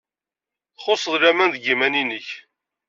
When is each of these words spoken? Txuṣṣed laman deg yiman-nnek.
Txuṣṣed 0.77 1.13
laman 1.23 1.49
deg 1.53 1.63
yiman-nnek. 1.65 2.27